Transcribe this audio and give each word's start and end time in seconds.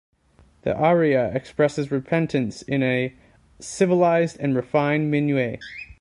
The 0.63 0.75
aria 0.75 1.31
expresses 1.31 1.91
repentance 1.91 2.63
in 2.63 2.81
a 2.81 3.13
"civilised 3.59 4.35
and 4.39 4.55
refined 4.55 5.11
minuet". 5.11 5.59